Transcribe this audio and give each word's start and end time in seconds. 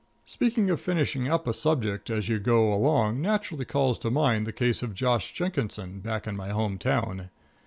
_"]Speaking 0.25 0.71
of 0.71 0.81
finishing 0.81 1.27
up 1.27 1.45
a 1.45 1.53
subject 1.53 2.09
as 2.09 2.27
you 2.27 2.39
go 2.39 2.73
along 2.73 3.21
naturally 3.21 3.65
calls 3.65 3.99
to 3.99 4.09
mind 4.09 4.47
the 4.47 4.51
case 4.51 4.81
of 4.81 4.95
Josh 4.95 5.31
Jenkinson, 5.31 5.99
back 5.99 6.25
in 6.25 6.35
my 6.35 6.49
home 6.49 6.79
town. 6.79 7.29